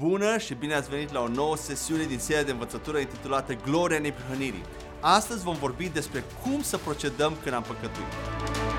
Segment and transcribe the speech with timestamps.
[0.00, 3.98] Bună și bine ați venit la o nouă sesiune din seria de învățătură intitulată Gloria
[3.98, 4.62] Neprihănirii.
[5.00, 8.77] Astăzi vom vorbi despre cum să procedăm când am păcătuit.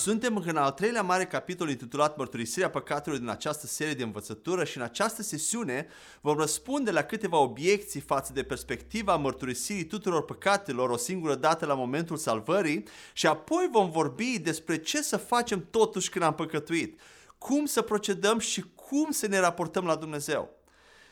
[0.00, 4.76] Suntem în al treilea mare capitol intitulat Mărturisirea păcatelor din această serie de învățătură și
[4.76, 5.86] în această sesiune
[6.20, 11.74] vom răspunde la câteva obiecții față de perspectiva mărturisirii tuturor păcatelor o singură dată la
[11.74, 17.00] momentul salvării și apoi vom vorbi despre ce să facem totuși când am păcătuit,
[17.38, 20.59] cum să procedăm și cum să ne raportăm la Dumnezeu.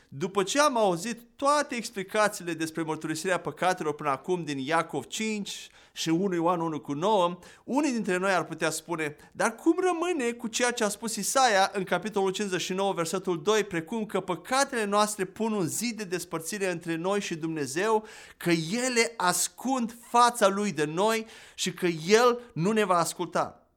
[0.08, 6.08] După ce am auzit toate explicațiile despre mărturisirea păcatelor până acum din Iacov 5 și
[6.08, 10.46] 1 Ioan 1 cu 9, unii dintre noi ar putea spune, dar cum rămâne cu
[10.46, 15.52] ceea ce a spus Isaia în capitolul 59, versetul 2, precum că păcatele noastre pun
[15.52, 21.26] un zid de despărțire între noi și Dumnezeu, că ele ascund fața lui de noi
[21.54, 23.67] și că El nu ne va asculta.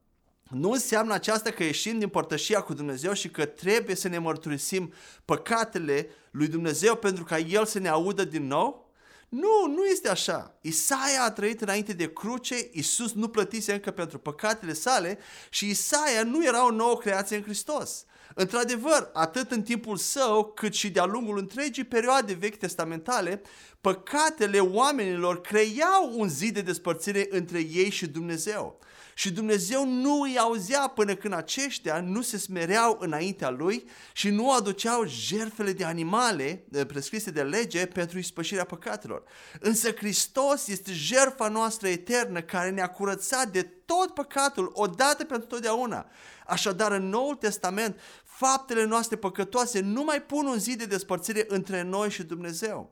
[0.52, 4.92] Nu înseamnă aceasta că ieșim din părtășia cu Dumnezeu și că trebuie să ne mărturisim
[5.24, 8.90] păcatele lui Dumnezeu pentru ca El să ne audă din nou?
[9.28, 10.58] Nu, nu este așa.
[10.60, 15.18] Isaia a trăit înainte de cruce, Isus nu plătise încă pentru păcatele sale
[15.50, 18.04] și Isaia nu era o nouă creație în Hristos.
[18.34, 23.42] Într-adevăr, atât în timpul său, cât și de-a lungul întregii perioade vechi testamentale,
[23.80, 28.78] păcatele oamenilor creau un zid de despărțire între ei și Dumnezeu.
[29.14, 34.52] Și Dumnezeu nu îi auzea până când aceștia nu se smereau înaintea lui și nu
[34.52, 39.22] aduceau jertfele de animale prescrise de lege pentru ispășirea păcatelor.
[39.60, 46.06] Însă Hristos este jertfa noastră eternă care ne-a curățat de tot păcatul odată pentru totdeauna.
[46.46, 51.82] Așadar, în Noul Testament, faptele noastre păcătoase nu mai pun un zid de despărțire între
[51.82, 52.91] noi și Dumnezeu.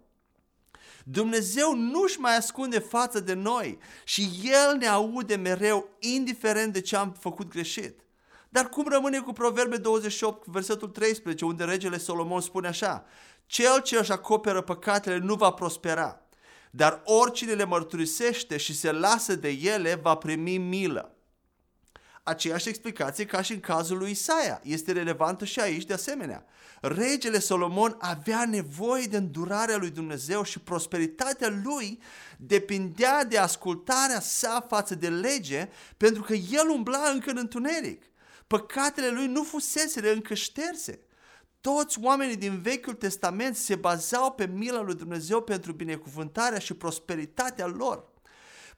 [1.04, 6.96] Dumnezeu nu-și mai ascunde față de noi și El ne aude mereu, indiferent de ce
[6.96, 8.00] am făcut greșit.
[8.48, 13.04] Dar cum rămâne cu Proverbe 28, versetul 13, unde regele Solomon spune așa,
[13.46, 16.20] Cel ce își acoperă păcatele nu va prospera,
[16.70, 21.14] dar oricine le mărturisește și se lasă de ele va primi milă
[22.30, 24.60] aceeași explicație ca și în cazul lui Isaia.
[24.64, 26.44] Este relevantă și aici de asemenea.
[26.80, 31.98] Regele Solomon avea nevoie de îndurarea lui Dumnezeu și prosperitatea lui
[32.38, 38.04] depindea de ascultarea sa față de lege pentru că el umbla încă în întuneric.
[38.46, 41.00] Păcatele lui nu fusese încă șterse.
[41.60, 47.66] Toți oamenii din Vechiul Testament se bazau pe mila lui Dumnezeu pentru binecuvântarea și prosperitatea
[47.66, 48.09] lor.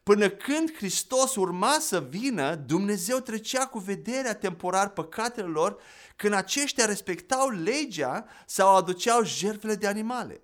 [0.03, 5.77] Până când Hristos urma să vină, Dumnezeu trecea cu vederea temporar păcatele lor
[6.15, 10.41] când aceștia respectau legea sau aduceau jertfele de animale.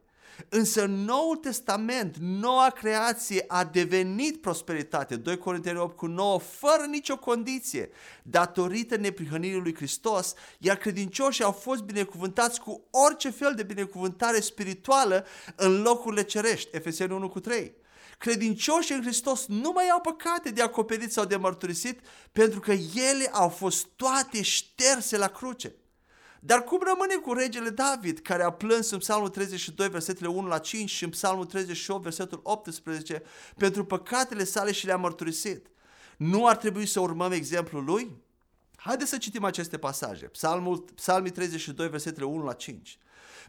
[0.49, 6.85] Însă în Noul Testament, noua creație a devenit prosperitate, 2 Corinteni 8 cu 9, fără
[6.89, 7.89] nicio condiție,
[8.23, 15.25] datorită neprihănirii lui Hristos, iar credincioșii au fost binecuvântați cu orice fel de binecuvântare spirituală
[15.55, 17.78] în locurile cerești, Efeseni 1 cu 3
[18.19, 21.99] credincioșii în Hristos nu mai au păcate de acoperit sau de mărturisit
[22.31, 25.75] pentru că ele au fost toate șterse la cruce.
[26.39, 30.57] Dar cum rămâne cu regele David, care a plâns în Psalmul 32, versetele 1 la
[30.57, 33.23] 5 și în Psalmul 38, versetul 18,
[33.57, 35.67] pentru păcatele sale și le-a mărturisit?
[36.17, 38.17] Nu ar trebui să urmăm exemplul lui?
[38.75, 40.25] Haideți să citim aceste pasaje.
[40.25, 42.97] Psalmul, Psalmii 32, versetele 1 la 5.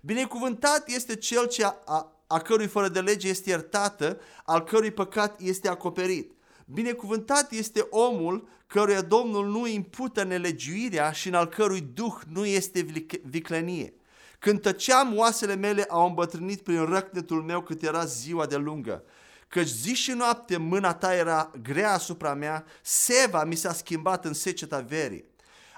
[0.03, 4.91] Binecuvântat este cel ce a, a, a cărui fără de lege este iertată, al cărui
[4.91, 6.33] păcat este acoperit.
[6.67, 12.87] Binecuvântat este omul căruia Domnul nu impută nelegiuirea și în al cărui duh nu este
[13.23, 13.95] viclenie.
[14.39, 19.05] Când tăceam, oasele mele au îmbătrânit prin răcnetul meu cât era ziua de lungă.
[19.49, 24.33] Căci zi și noapte mâna ta era grea asupra mea, seva mi s-a schimbat în
[24.33, 25.25] seceta verii.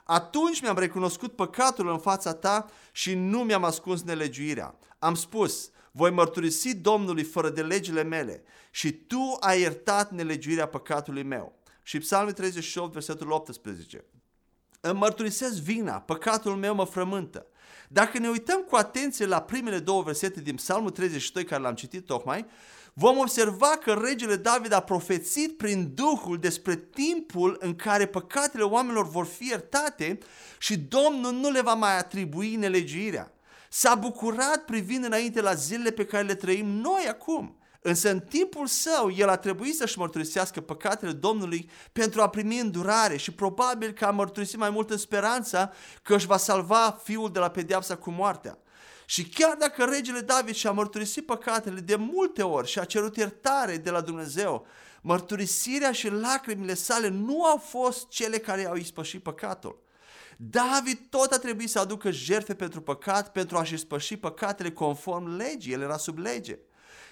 [0.05, 4.75] Atunci mi-am recunoscut păcatul în fața ta și nu mi-am ascuns nelegiuirea.
[4.99, 11.23] Am spus, voi mărturisi Domnului fără de legile mele și tu ai iertat nelegiuirea păcatului
[11.23, 11.61] meu.
[11.83, 14.05] Și Psalmul 38, versetul 18.
[14.81, 17.47] Îmi mărturisesc vina, păcatul meu mă frământă.
[17.89, 22.07] Dacă ne uităm cu atenție la primele două versete din Psalmul 32 care l-am citit
[22.07, 22.47] tocmai,
[22.93, 29.09] vom observa că regele David a profețit prin Duhul despre timpul în care păcatele oamenilor
[29.09, 30.19] vor fi iertate
[30.59, 33.33] și Domnul nu le va mai atribui nelegiuirea
[33.75, 37.57] s-a bucurat privind înainte la zilele pe care le trăim noi acum.
[37.81, 43.17] Însă în timpul său, el a trebuit să-și mărturisească păcatele Domnului pentru a primi îndurare
[43.17, 45.73] și probabil că a mărturisit mai mult în speranța
[46.03, 48.59] că își va salva fiul de la pedeapsa cu moartea.
[49.07, 53.77] Și chiar dacă regele David și-a mărturisit păcatele de multe ori și a cerut iertare
[53.77, 54.67] de la Dumnezeu,
[55.05, 59.83] Mărturisirea și lacrimile sale nu au fost cele care au ispășit păcatul.
[60.51, 65.73] David tot a trebuit să aducă jertfe pentru păcat pentru a-și spăși păcatele conform legii,
[65.73, 66.59] el era sub lege.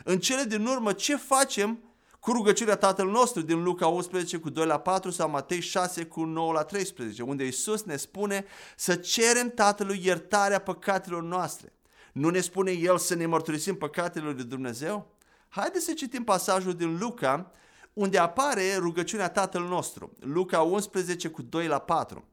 [0.04, 1.78] În cele din urmă, ce facem
[2.20, 6.24] cu rugăciunea Tatăl nostru din Luca 11 cu 2 la 4 sau Matei 6 cu
[6.24, 8.44] 9 la 13, unde Isus ne spune
[8.76, 11.72] să cerem Tatălui iertarea păcatelor noastre.
[12.12, 15.16] Nu ne spune El să ne mărturisim păcatele lui Dumnezeu?
[15.48, 17.50] Haideți să citim pasajul din Luca,
[17.92, 20.12] unde apare rugăciunea Tatăl nostru.
[20.20, 22.24] Luca 11 cu 2 la 4.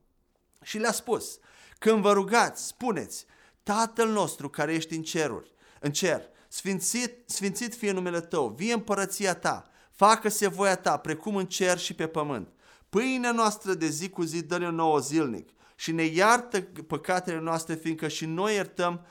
[0.68, 1.40] Și le-a spus,
[1.80, 3.26] când vă rugați, spuneți,
[3.64, 9.36] Tatăl nostru care ești în ceruri, în cer, sfințit, sfințit fie numele Tău, vie împărăția
[9.36, 12.48] Ta, facă-se voia Ta, precum în cer și pe pământ.
[12.90, 18.08] Pâinea noastră de zi cu zi dă-ne nouă zilnic și ne iartă păcatele noastre, fiindcă
[18.08, 19.06] și noi iertăm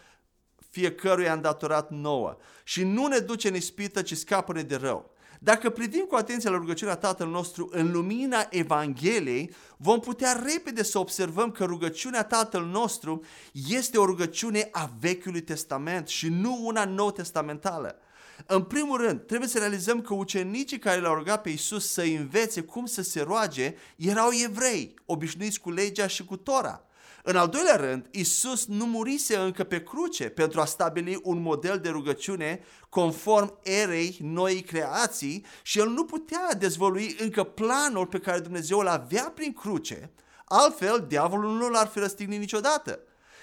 [0.70, 2.36] fiecăruia îndatorat nouă.
[2.64, 5.15] Și nu ne duce în ispită, ci scapă-ne de rău.
[5.46, 10.98] Dacă privim cu atenție la rugăciunea Tatăl nostru în lumina Evangheliei, vom putea repede să
[10.98, 13.24] observăm că rugăciunea Tatăl nostru
[13.68, 17.98] este o rugăciune a Vechiului Testament și nu una nou testamentală.
[18.46, 22.60] În primul rând, trebuie să realizăm că ucenicii care l-au rugat pe Isus să învețe
[22.60, 26.84] cum să se roage erau evrei, obișnuiți cu legea și cu Tora.
[27.22, 31.78] În al doilea rând, Isus nu murise încă pe cruce pentru a stabili un model
[31.78, 38.40] de rugăciune conform erei noii creații și el nu putea dezvălui încă planul pe care
[38.40, 40.10] Dumnezeu îl avea prin cruce,
[40.44, 43.00] altfel diavolul nu l-ar fi răstignit niciodată.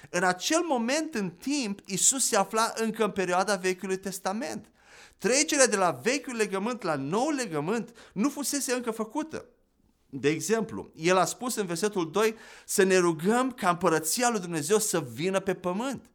[0.10, 4.71] În acel moment în timp, Isus se afla încă în perioada Vechiului Testament.
[5.18, 9.45] Trecerea de la vechiul legământ la nou legământ nu fusese încă făcută.
[10.15, 14.80] De exemplu, el a spus în versetul 2 să ne rugăm ca împărăția lui Dumnezeu
[14.80, 16.10] să vină pe pământ.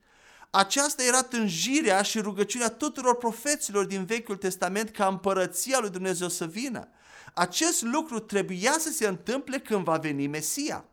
[0.50, 6.47] Aceasta era tânjirea și rugăciunea tuturor profeților din Vechiul Testament ca împărăția lui Dumnezeu să
[6.47, 6.89] vină.
[7.35, 10.85] Acest lucru trebuia să se întâmple când va veni Mesia.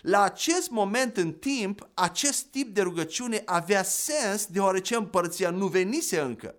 [0.00, 6.20] La acest moment în timp, acest tip de rugăciune avea sens deoarece împărăția nu venise
[6.20, 6.54] încă.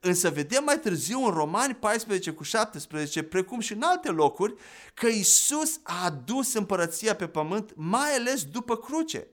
[0.00, 4.54] Însă vedem mai târziu în Romani 14 cu 17, precum și în alte locuri,
[4.94, 9.26] că Isus a adus împărăția pe pământ, mai ales după cruce.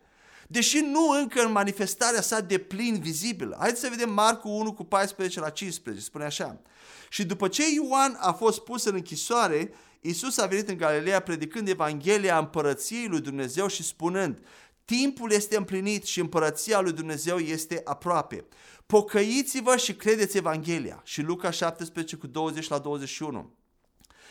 [0.48, 3.56] Deși nu încă în manifestarea sa de plin vizibilă.
[3.60, 6.62] Haideți să vedem Marcu 1 cu 14 la 15, spune așa.
[7.10, 11.68] Și după ce Ioan a fost pus în închisoare, Isus a venit în Galileea predicând
[11.68, 14.40] Evanghelia împărăției lui Dumnezeu și spunând,
[14.86, 18.46] timpul este împlinit și împărăția lui Dumnezeu este aproape.
[18.86, 21.02] Pocăiți-vă și credeți Evanghelia.
[21.04, 23.54] Și Luca 17 cu 20 la 21.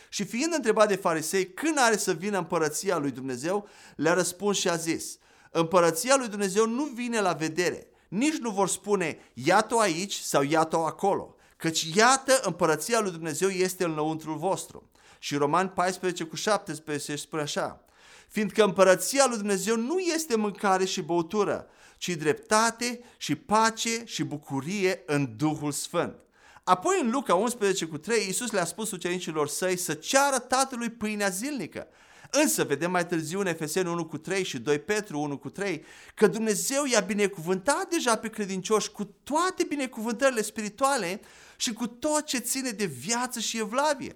[0.09, 4.69] Și fiind întrebat de farisei când are să vină împărăția lui Dumnezeu, le-a răspuns și
[4.69, 5.17] a zis,
[5.51, 10.85] împărăția lui Dumnezeu nu vine la vedere, nici nu vor spune, iată-o aici sau iată-o
[10.85, 14.89] acolo, căci iată împărăția lui Dumnezeu este în lăuntrul vostru.
[15.19, 17.85] Și Roman 14 cu 17 spune așa,
[18.27, 21.67] fiindcă împărăția lui Dumnezeu nu este mâncare și băutură,
[21.97, 26.15] ci dreptate și pace și bucurie în Duhul Sfânt.
[26.63, 31.29] Apoi în Luca 11 cu 3, Iisus le-a spus ucenicilor săi să ceară Tatălui pâinea
[31.29, 31.87] zilnică.
[32.31, 35.85] Însă vedem mai târziu în Efeseni 1 cu 3 și 2 Petru 1 cu 3
[36.15, 41.19] că Dumnezeu i-a binecuvântat deja pe credincioși cu toate binecuvântările spirituale
[41.57, 44.15] și cu tot ce ține de viață și evlavie.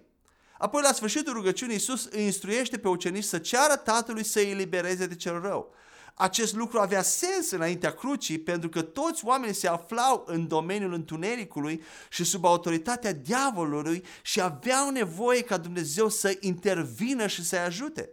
[0.57, 5.05] Apoi la sfârșitul rugăciunii Iisus îi instruiește pe ucenici să ceară Tatălui să îi elibereze
[5.05, 5.73] de cel rău
[6.21, 11.83] acest lucru avea sens înaintea crucii pentru că toți oamenii se aflau în domeniul întunericului
[12.09, 18.09] și sub autoritatea diavolului și aveau nevoie ca Dumnezeu să intervină și să-i ajute.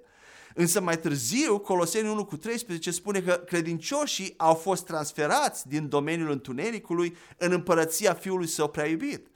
[0.54, 6.30] Însă mai târziu, Coloseni 1 cu 13 spune că credincioșii au fost transferați din domeniul
[6.30, 9.26] întunericului în împărăția Fiului Său prea iubit.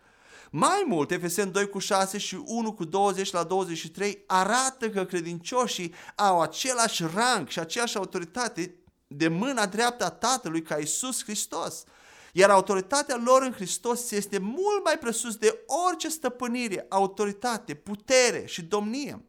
[0.53, 5.95] Mai mult, Efesen 2 cu 6 și 1 cu 20 la 23 arată că credincioșii
[6.15, 8.75] au același rang și aceeași autoritate
[9.07, 11.85] de mâna dreaptă a Tatălui ca Isus Hristos.
[12.33, 18.63] Iar autoritatea lor în Hristos este mult mai presus de orice stăpânire, autoritate, putere și
[18.63, 19.25] domnie.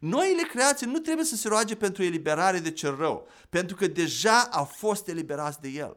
[0.00, 4.40] Noile creații nu trebuie să se roage pentru eliberare de cel rău, pentru că deja
[4.40, 5.96] au fost eliberați de el.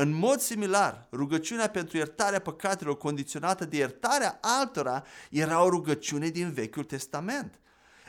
[0.00, 6.52] În mod similar, rugăciunea pentru iertarea păcatelor condiționată de iertarea altora era o rugăciune din
[6.52, 7.60] Vechiul Testament.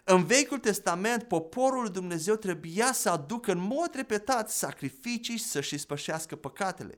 [0.03, 6.35] În Vechiul Testament, poporul lui Dumnezeu trebuia să aducă în mod repetat sacrificii să-și spășească
[6.35, 6.97] păcatele.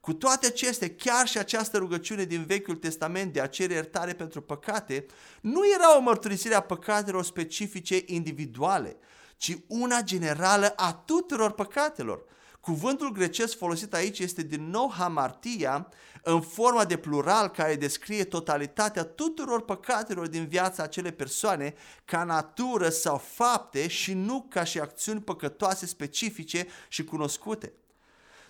[0.00, 4.40] Cu toate acestea, chiar și această rugăciune din Vechiul Testament de a cere iertare pentru
[4.40, 5.06] păcate
[5.40, 8.96] nu era o mărturisire a păcatelor specifice individuale,
[9.36, 12.24] ci una generală a tuturor păcatelor–
[12.60, 15.88] Cuvântul grecesc folosit aici este din nou hamartia
[16.22, 21.74] în forma de plural care descrie totalitatea tuturor păcatelor din viața acelei persoane
[22.04, 27.72] ca natură sau fapte și nu ca și acțiuni păcătoase specifice și cunoscute.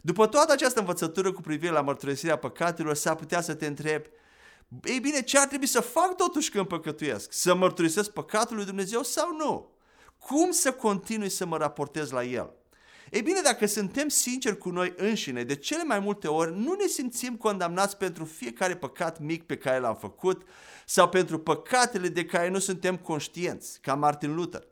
[0.00, 4.08] După toată această învățătură cu privire la mărturisirea păcatelor, s-ar putea să te întrebi,
[4.84, 7.32] ei bine, ce ar trebui să fac totuși când păcătuiesc?
[7.32, 9.70] Să mărturisesc păcatul lui Dumnezeu sau nu?
[10.18, 12.57] Cum să continui să mă raportez la el?
[13.10, 16.86] Ei bine, dacă suntem sinceri cu noi înșine, de cele mai multe ori nu ne
[16.86, 20.42] simțim condamnați pentru fiecare păcat mic pe care l-am făcut
[20.86, 24.66] sau pentru păcatele de care nu suntem conștienți, ca Martin Luther.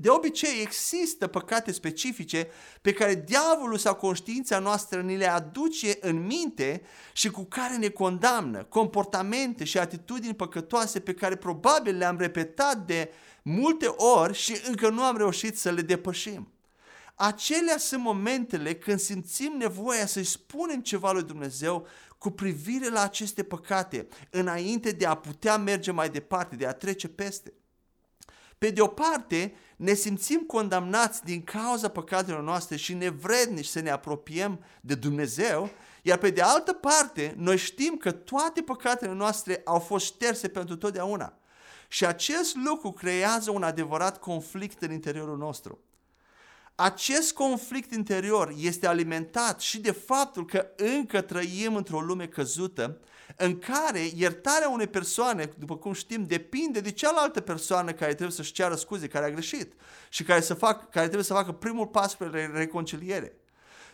[0.00, 2.48] De obicei există păcate specifice
[2.82, 7.88] pe care diavolul sau conștiința noastră ni le aduce în minte și cu care ne
[7.88, 13.10] condamnă, comportamente și atitudini păcătoase pe care probabil le-am repetat de
[13.42, 16.53] multe ori și încă nu am reușit să le depășim.
[17.14, 21.86] Acelea sunt momentele când simțim nevoia să-i spunem ceva lui Dumnezeu
[22.18, 27.08] cu privire la aceste păcate, înainte de a putea merge mai departe, de a trece
[27.08, 27.52] peste.
[28.58, 33.90] Pe de o parte, ne simțim condamnați din cauza păcatelor noastre și nevrednici să ne
[33.90, 35.70] apropiem de Dumnezeu,
[36.02, 40.76] iar pe de altă parte, noi știm că toate păcatele noastre au fost șterse pentru
[40.76, 41.38] totdeauna.
[41.88, 45.78] Și acest lucru creează un adevărat conflict în interiorul nostru.
[46.76, 52.98] Acest conflict interior este alimentat și de faptul că încă trăim într-o lume căzută
[53.36, 58.52] în care iertarea unei persoane, după cum știm, depinde de cealaltă persoană care trebuie să-și
[58.52, 59.72] ceară scuze, care a greșit
[60.08, 63.36] și care, să fac, care trebuie să facă primul pas spre reconciliere.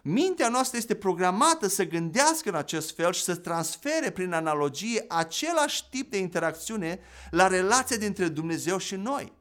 [0.02, 5.88] Mintea noastră este programată să gândească în acest fel și să transfere prin analogie același
[5.88, 9.38] tip de interacțiune la relația dintre Dumnezeu și noi.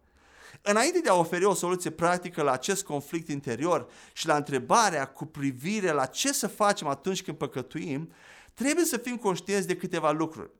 [0.62, 5.26] Înainte de a oferi o soluție practică la acest conflict interior și la întrebarea cu
[5.26, 8.12] privire la ce să facem atunci când păcătuim,
[8.54, 10.52] trebuie să fim conștienți de câteva lucruri.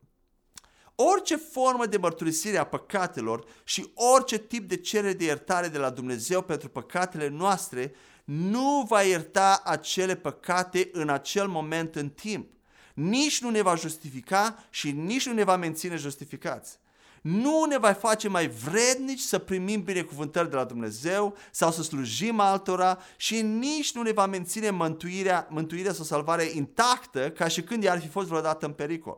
[0.96, 5.90] Orice formă de mărturisire a păcatelor și orice tip de cerere de iertare de la
[5.90, 12.52] Dumnezeu pentru păcatele noastre nu va ierta acele păcate în acel moment în timp.
[12.94, 16.79] Nici nu ne va justifica și nici nu ne va menține justificați
[17.22, 22.40] nu ne va face mai vrednici să primim binecuvântări de la Dumnezeu sau să slujim
[22.40, 27.84] altora și nici nu ne va menține mântuirea, mântuirea sau salvarea intactă ca și când
[27.84, 29.18] ea ar fi fost vreodată în pericol.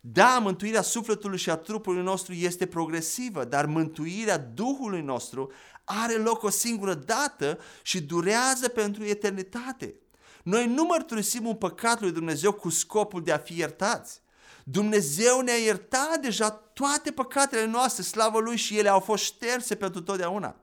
[0.00, 5.52] Da, mântuirea sufletului și a trupului nostru este progresivă, dar mântuirea Duhului nostru
[5.84, 9.94] are loc o singură dată și durează pentru eternitate.
[10.42, 14.21] Noi nu mărturisim un păcat lui Dumnezeu cu scopul de a fi iertați.
[14.64, 20.00] Dumnezeu ne-a iertat deja toate păcatele noastre, slavă Lui și ele au fost șterse pentru
[20.02, 20.56] totdeauna.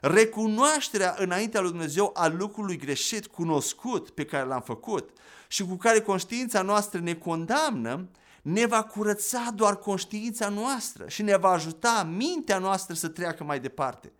[0.00, 5.10] Recunoașterea înaintea lui Dumnezeu a lucrului greșit, cunoscut, pe care l-am făcut
[5.48, 8.08] și cu care conștiința noastră ne condamnă,
[8.42, 13.60] ne va curăța doar conștiința noastră și ne va ajuta mintea noastră să treacă mai
[13.60, 14.12] departe.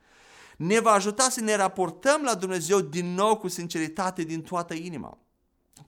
[0.57, 5.19] Ne va ajuta să ne raportăm la Dumnezeu din nou cu sinceritate din toată inima.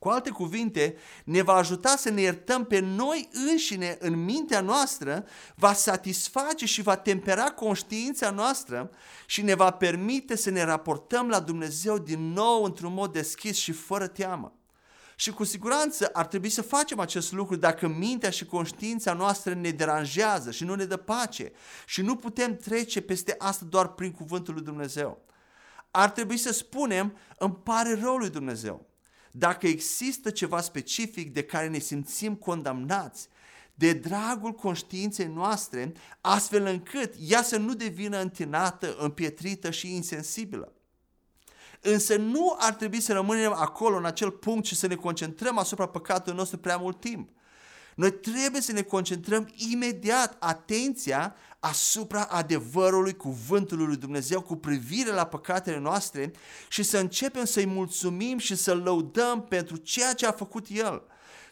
[0.04, 5.26] Cu alte cuvinte, ne va ajuta să ne iertăm pe noi înșine în mintea noastră,
[5.54, 8.90] va satisface și va tempera conștiința noastră
[9.26, 13.72] și ne va permite să ne raportăm la Dumnezeu din nou într-un mod deschis și
[13.72, 14.58] fără teamă.
[15.16, 19.70] Și cu siguranță ar trebui să facem acest lucru dacă mintea și conștiința noastră ne
[19.70, 21.52] deranjează și nu ne dă pace
[21.86, 25.24] și nu putem trece peste asta doar prin cuvântul lui Dumnezeu.
[25.90, 28.92] Ar trebui să spunem, îmi pare rău lui Dumnezeu
[29.36, 33.28] dacă există ceva specific de care ne simțim condamnați,
[33.74, 40.72] de dragul conștiinței noastre, astfel încât ea să nu devină întinată, împietrită și insensibilă.
[41.80, 45.86] Însă nu ar trebui să rămânem acolo, în acel punct, și să ne concentrăm asupra
[45.86, 47.28] păcatului nostru prea mult timp.
[47.94, 55.26] Noi trebuie să ne concentrăm imediat atenția asupra adevărului cuvântului lui Dumnezeu cu privire la
[55.26, 56.32] păcatele noastre
[56.68, 61.02] și să începem să-i mulțumim și să-L lăudăm pentru ceea ce a făcut El.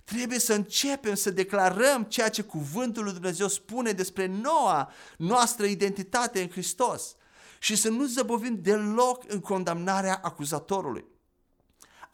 [0.05, 6.41] Trebuie să începem să declarăm ceea ce cuvântul lui Dumnezeu spune despre noua noastră identitate
[6.41, 7.17] în Hristos
[7.59, 11.05] și să nu zăbovim deloc în condamnarea acuzatorului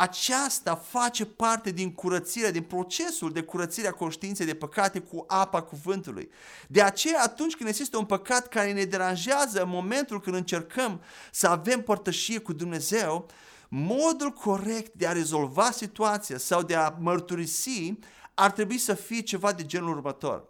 [0.01, 5.63] aceasta face parte din curățirea, din procesul de curățire a conștiinței de păcate cu apa
[5.63, 6.31] cuvântului.
[6.69, 11.01] De aceea, atunci când există un păcat care ne deranjează în momentul când încercăm
[11.33, 13.29] să avem părtășie cu Dumnezeu,
[13.69, 17.99] modul corect de a rezolva situația sau de a mărturisi
[18.35, 20.45] ar trebui să fie ceva de genul următor.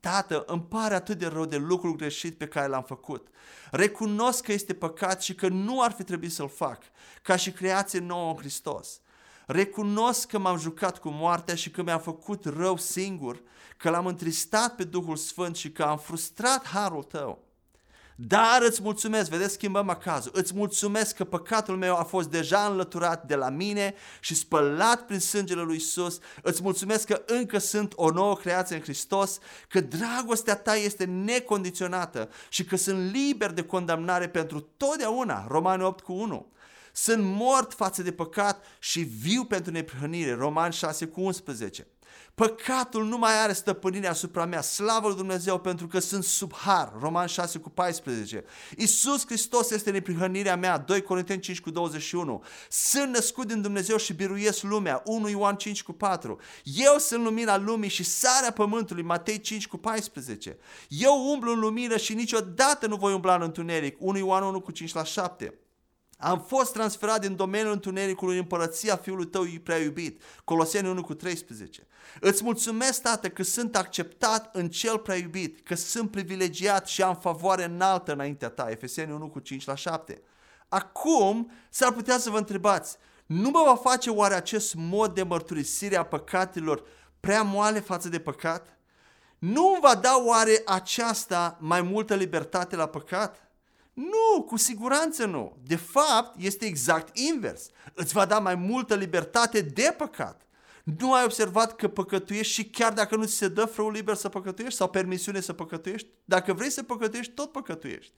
[0.00, 3.28] Tată, îmi pare atât de rău de lucrul greșit pe care l-am făcut.
[3.70, 6.82] Recunosc că este păcat și că nu ar fi trebuit să-l fac,
[7.22, 9.00] ca și creație nouă în Hristos.
[9.46, 13.42] Recunosc că m-am jucat cu moartea și că mi-am făcut rău singur,
[13.76, 17.51] că l-am întristat pe Duhul Sfânt și că am frustrat harul tău.
[18.16, 23.26] Dar îți mulțumesc, vedeți, schimbăm acazul, îți mulțumesc că păcatul meu a fost deja înlăturat
[23.26, 26.18] de la mine și spălat prin sângele lui Isus.
[26.42, 29.38] Îți mulțumesc că încă sunt o nouă creație în Hristos,
[29.68, 35.46] că dragostea ta este necondiționată și că sunt liber de condamnare pentru totdeauna.
[35.48, 36.52] Romani 8 cu 1.
[36.92, 40.34] Sunt mort față de păcat și viu pentru neprihănire.
[40.34, 41.86] Romani 6 cu 11.
[42.34, 44.60] Păcatul nu mai are stăpânire asupra mea.
[44.60, 46.92] Slavă lui Dumnezeu pentru că sunt sub har.
[47.00, 48.44] Roman 6 cu 14.
[48.76, 50.78] Iisus Hristos este neprihănirea mea.
[50.78, 52.42] 2 Corinteni 5 cu 21.
[52.68, 55.02] Sunt născut din Dumnezeu și biruiesc lumea.
[55.04, 56.40] 1 Ioan 5 cu 4.
[56.64, 59.02] Eu sunt lumina lumii și sarea pământului.
[59.02, 60.58] Matei 5 cu 14.
[60.88, 63.96] Eu umblu în lumină și niciodată nu voi umbla în întuneric.
[63.98, 65.54] 1 Ioan 1 cu 5 la 7.
[66.22, 70.22] Am fost transferat din domeniul întunericului în împărăția Fiului tău prea iubit.
[70.44, 71.86] Coloseni 1 cu 13.
[72.20, 77.16] Îți mulțumesc, Tată, că sunt acceptat în cel prea iubit, că sunt privilegiat și am
[77.16, 78.70] favoare înaltă înaintea ta.
[78.70, 80.22] Efeseni 1 cu 5 la 7.
[80.68, 85.96] Acum s-ar putea să vă întrebați, nu mă va face oare acest mod de mărturisire
[85.96, 86.82] a păcatelor
[87.20, 88.78] prea moale față de păcat?
[89.38, 93.51] Nu îmi va da oare aceasta mai multă libertate la păcat?
[93.92, 95.56] Nu, cu siguranță nu.
[95.66, 97.68] De fapt, este exact invers.
[97.94, 100.46] Îți va da mai multă libertate de păcat.
[100.84, 104.28] Nu ai observat că păcătuiești și chiar dacă nu ți se dă frăul liber să
[104.28, 108.12] păcătuiești sau permisiune să păcătuiești, dacă vrei să păcătuiești, tot păcătuiești.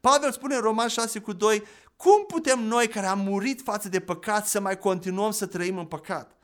[0.00, 1.62] Pavel spune în Roman 6 cu 2,
[1.96, 5.86] cum putem noi care am murit față de păcat să mai continuăm să trăim în
[5.86, 6.36] păcat?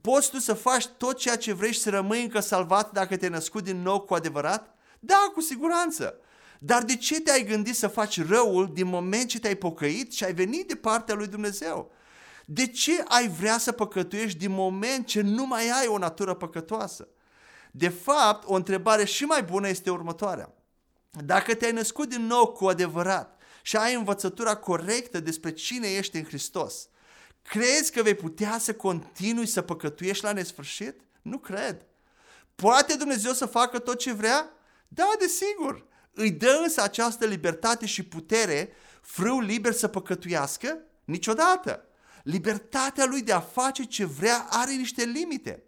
[0.00, 3.30] Poți tu să faci tot ceea ce vrei și să rămâi încă salvat dacă te-ai
[3.30, 4.76] născut din nou cu adevărat?
[4.98, 6.20] Da, cu siguranță.
[6.58, 10.34] Dar de ce te-ai gândit să faci răul din moment ce te-ai pocăit și ai
[10.34, 11.90] venit de partea lui Dumnezeu?
[12.44, 17.08] De ce ai vrea să păcătuiești din moment ce nu mai ai o natură păcătoasă?
[17.70, 20.52] De fapt, o întrebare și mai bună este următoarea.
[21.24, 26.24] Dacă te-ai născut din nou cu adevărat și ai învățătura corectă despre cine ești în
[26.24, 26.88] Hristos,
[27.42, 31.00] crezi că vei putea să continui să păcătuiești la nesfârșit?
[31.22, 31.86] Nu cred.
[32.54, 34.50] Poate Dumnezeu să facă tot ce vrea?
[34.88, 35.86] Da, desigur.
[36.20, 40.78] Îi dă însă această libertate și putere frâu liber să păcătuiască?
[41.04, 41.84] Niciodată.
[42.22, 45.62] Libertatea lui de a face ce vrea are niște limite.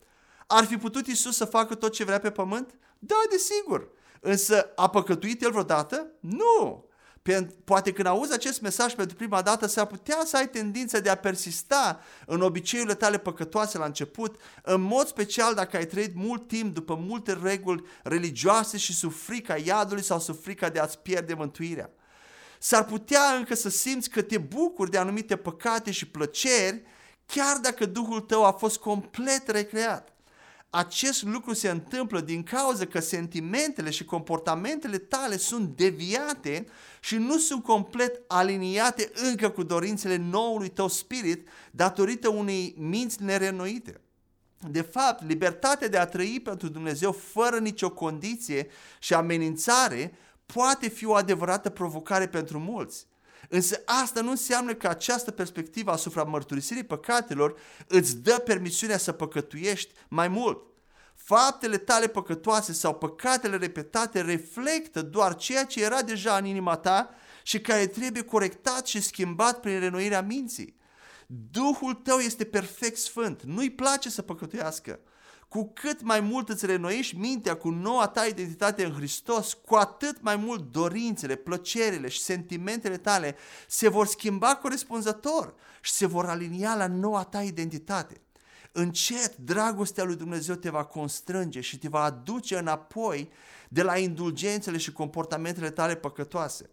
[0.47, 2.75] Ar fi putut Isus să facă tot ce vrea pe pământ?
[2.99, 3.89] Da, desigur.
[4.21, 6.07] Însă a păcătuit el vreodată?
[6.21, 6.90] Nu.
[7.65, 11.15] Poate când auzi acest mesaj pentru prima dată, s-ar putea să ai tendința de a
[11.15, 16.75] persista în obiceiurile tale păcătoase la început, în mod special dacă ai trăit mult timp
[16.75, 21.91] după multe reguli religioase și sub frica iadului sau sub frica de a-ți pierde mântuirea.
[22.59, 26.83] S-ar putea încă să simți că te bucuri de anumite păcate și plăceri,
[27.27, 30.13] chiar dacă Duhul tău a fost complet recreat.
[30.71, 36.67] Acest lucru se întâmplă din cauza că sentimentele și comportamentele tale sunt deviate
[37.01, 44.01] și nu sunt complet aliniate încă cu dorințele noului tău spirit datorită unei minți nerenoite.
[44.71, 48.67] De fapt, libertatea de a trăi pentru Dumnezeu fără nicio condiție
[48.99, 50.13] și amenințare
[50.47, 53.07] poate fi o adevărată provocare pentru mulți.
[53.49, 59.93] Însă asta nu înseamnă că această perspectivă asupra mărturisirii păcatelor îți dă permisiunea să păcătuiești
[60.09, 60.63] mai mult.
[61.15, 67.11] Faptele tale păcătoase sau păcatele repetate reflectă doar ceea ce era deja în inima ta
[67.43, 70.79] și care trebuie corectat și schimbat prin renoirea minții.
[71.51, 75.01] Duhul tău este perfect sfânt, nu-i place să păcătuiască.
[75.51, 80.23] Cu cât mai mult îți renoiești mintea cu noua ta identitate în Hristos, cu atât
[80.23, 83.37] mai mult dorințele, plăcerile și sentimentele tale
[83.69, 88.21] se vor schimba corespunzător și se vor alinia la noua ta identitate.
[88.73, 93.31] Încet, dragostea lui Dumnezeu te va constrânge și te va aduce înapoi
[93.69, 96.71] de la indulgențele și comportamentele tale păcătoase.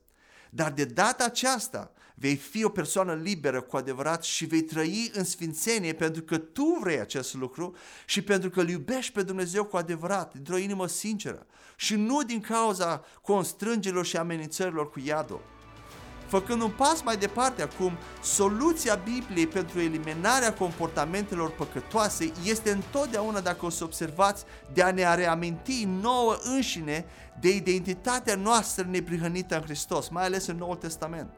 [0.50, 5.24] Dar de data aceasta vei fi o persoană liberă cu adevărat și vei trăi în
[5.24, 9.78] sfințenie pentru că tu vrei acest lucru și pentru că îl iubești pe Dumnezeu cu
[9.78, 15.57] adevărat, dintr-o inimă sinceră și nu din cauza constrângerilor și amenințărilor cu iadul.
[16.28, 23.66] Făcând un pas mai departe acum, soluția Bibliei pentru eliminarea comportamentelor păcătoase este întotdeauna, dacă
[23.66, 27.06] o să observați, de a ne reaminti nouă înșine
[27.40, 31.30] de identitatea noastră neprihănită în Hristos, mai ales în Noul Testament.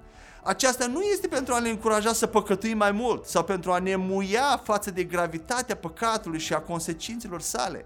[0.43, 3.95] Aceasta nu este pentru a ne încuraja să păcătuim mai mult sau pentru a ne
[3.95, 7.85] muia față de gravitatea păcatului și a consecințelor sale,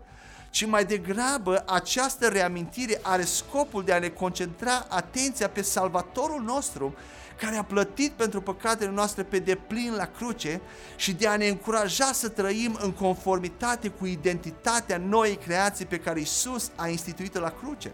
[0.54, 6.96] ci mai degrabă această reamintire are scopul de a ne concentra atenția pe Salvatorul nostru
[7.40, 10.62] care a plătit pentru păcatele noastre pe deplin la cruce
[10.96, 16.20] și de a ne încuraja să trăim în conformitate cu identitatea noii creații pe care
[16.20, 17.92] Isus a instituit-o la cruce.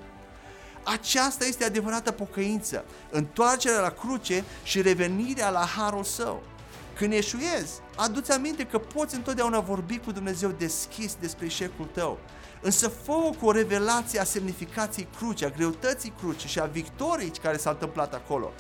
[0.83, 6.43] Aceasta este adevărată pocăință, întoarcerea la cruce și revenirea la harul său.
[6.95, 12.19] Când eșuezi, adu-ți aminte că poți întotdeauna vorbi cu Dumnezeu deschis despre eșecul tău.
[12.61, 17.57] Însă fă cu o revelație a semnificației cruce, a greutății cruce și a victoriei care
[17.57, 18.51] s-a întâmplat acolo.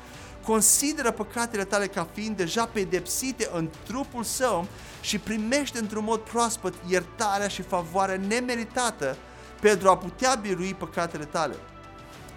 [0.45, 4.67] Consideră păcatele tale ca fiind deja pedepsite în trupul său
[5.01, 9.17] și primește într-un mod proaspăt iertarea și favoarea nemeritată
[9.61, 11.55] pentru a putea birui păcatele tale.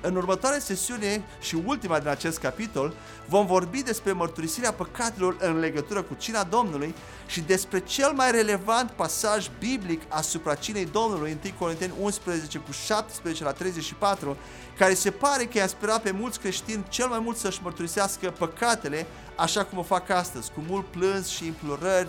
[0.05, 2.95] În următoarea sesiune și ultima din acest capitol
[3.29, 6.95] vom vorbi despre mărturisirea păcatelor în legătură cu cina Domnului
[7.27, 13.45] și despre cel mai relevant pasaj biblic asupra cinei Domnului, 1 Corinteni 11 cu 17
[13.45, 14.37] la 34,
[14.79, 19.07] care se pare că i-a sperat pe mulți creștini cel mai mult să-și mărturisească păcatele,
[19.37, 22.09] așa cum o fac astăzi, cu mult plâns și implorări,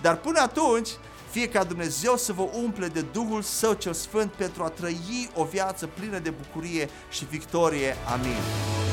[0.00, 0.88] dar până atunci
[1.34, 5.44] fie ca Dumnezeu să vă umple de Duhul Său cel Sfânt pentru a trăi o
[5.44, 7.96] viață plină de bucurie și victorie.
[8.12, 8.83] Amin.